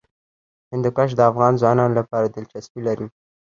[0.71, 3.07] هندوکش د افغان ځوانانو لپاره دلچسپي لري.